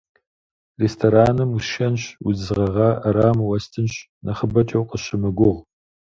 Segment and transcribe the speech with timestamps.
[0.81, 3.93] Рестораным усшэнщ, удз гъэгъа ӏэрамэ уэстынщ,
[4.25, 5.59] нэхъыбэкӏэ укъысщымыгугъ.